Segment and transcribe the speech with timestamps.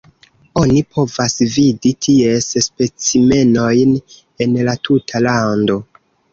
[0.61, 3.95] Oni povas vidi ties specimenojn
[4.47, 5.81] en la tuta lando.